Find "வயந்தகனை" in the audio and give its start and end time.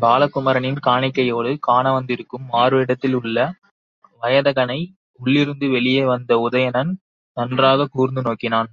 4.22-4.80